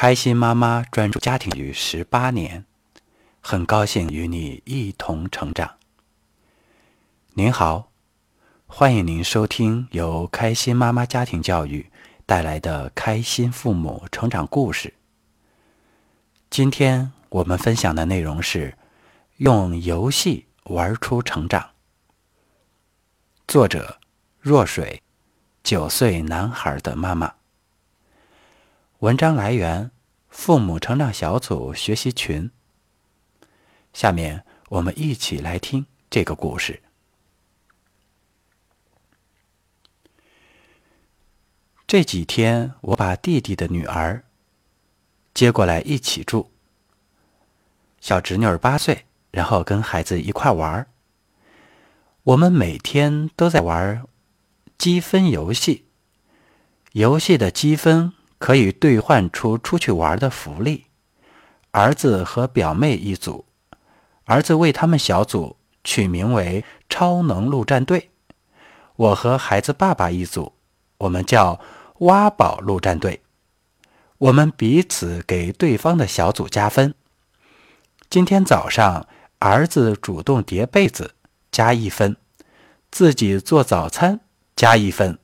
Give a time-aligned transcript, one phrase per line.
[0.00, 2.64] 开心妈妈专注家庭育十八年，
[3.40, 5.74] 很高兴与你一同成长。
[7.34, 7.90] 您好，
[8.68, 11.90] 欢迎您收听由开心妈妈家庭教育
[12.26, 14.94] 带来的开心父母成长故事。
[16.48, 18.78] 今天我们分享的内容是
[19.38, 21.70] 用游戏玩出成长。
[23.48, 23.98] 作者：
[24.38, 25.02] 若水，
[25.64, 27.37] 九岁男孩的妈妈。
[29.00, 29.92] 文章来源：
[30.28, 32.50] 父母成长小组学习群。
[33.92, 36.82] 下面我们一起来听这个故事。
[41.86, 44.24] 这几天，我把弟弟的女儿
[45.32, 46.50] 接过来一起住。
[48.00, 50.84] 小侄女儿八岁，然后跟孩子一块玩。
[52.24, 54.04] 我们每天都在玩
[54.76, 55.86] 积分游戏，
[56.94, 58.12] 游戏的积分。
[58.38, 60.86] 可以兑换出出去玩的福利。
[61.70, 63.44] 儿子和表妹一组，
[64.24, 68.10] 儿子为他们小组取名为“超能陆战队”。
[68.96, 70.52] 我和孩子爸爸一组，
[70.98, 71.60] 我们叫
[72.00, 73.20] “挖宝陆战队”。
[74.18, 76.94] 我们彼此给对方的小组加分。
[78.10, 79.06] 今天早上，
[79.38, 81.14] 儿子主动叠被子，
[81.52, 82.14] 加一分；
[82.90, 84.20] 自己做早餐，
[84.56, 85.18] 加一分；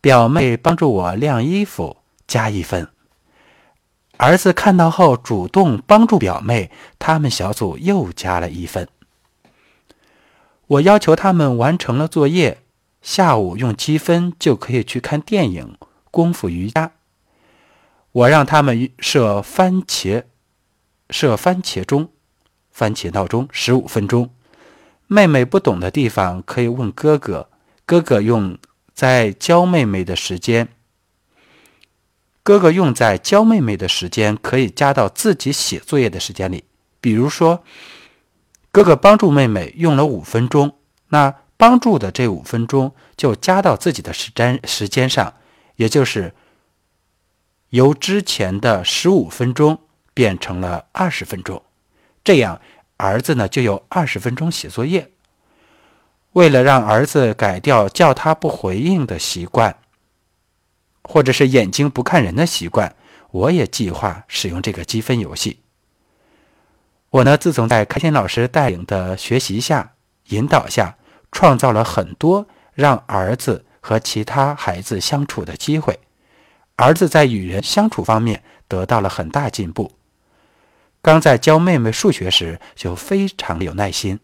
[0.00, 1.98] 表妹帮助我晾衣服。
[2.28, 2.86] 加一分。
[4.18, 8.86] 儿子看到后主动帮助表妹，他们小组又加了一分。
[10.66, 12.58] 我要求他们完成了作业，
[13.00, 15.78] 下午用积分就可以去看电影、
[16.10, 16.92] 功夫瑜伽。
[18.12, 20.24] 我让他们设番茄，
[21.08, 22.10] 设番茄钟，
[22.70, 24.30] 番茄闹钟十五分钟。
[25.06, 27.48] 妹妹不懂的地方可以问哥哥，
[27.86, 28.58] 哥哥用
[28.92, 30.68] 在教妹妹的时间。
[32.48, 36.64] 哥哥用在教妹妹的时间可以加到自己写作业的时间里。
[36.98, 37.62] 比如说，
[38.72, 45.34] 哥哥帮助妹妹用了五分钟，那帮助的这五分钟就加到自己的时间时间上，
[45.76, 46.32] 也就是
[47.68, 49.80] 由之前的十五分钟
[50.14, 51.62] 变成了二十分钟。
[52.24, 52.62] 这样，
[52.96, 55.10] 儿子呢就有二十分钟写作业。
[56.32, 59.76] 为了让儿子改掉叫他不回应的习惯。
[61.08, 62.94] 或者是眼睛不看人的习惯，
[63.30, 65.60] 我也计划使用这个积分游戏。
[67.08, 69.94] 我呢，自从在开心老师带领的学习下、
[70.26, 70.98] 引导下，
[71.32, 75.98] 创造了很多让儿子和其他孩子相处的机会。
[76.76, 79.90] 儿子在与人相处方面得到了很大进步。
[81.00, 84.20] 刚在教妹妹数学时，就非常有耐心。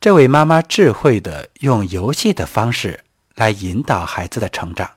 [0.00, 3.04] 这位妈妈智慧的用游戏的方式
[3.34, 4.88] 来引导孩子的成长，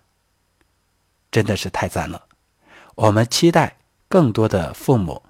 [1.31, 2.27] 真的是太赞了。
[2.93, 5.23] 我们期待更多的父母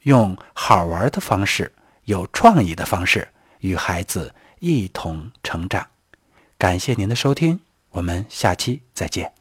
[0.00, 1.72] 用好玩的方式、
[2.04, 3.28] 有创意的方式
[3.60, 5.86] 与孩子一同成长。
[6.58, 9.35] 感谢您的收听，我们下期再见。